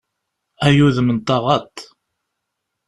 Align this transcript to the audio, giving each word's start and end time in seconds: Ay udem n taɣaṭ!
Ay 0.65 0.77
udem 0.85 1.09
n 1.15 1.17
taɣaṭ! 1.27 1.75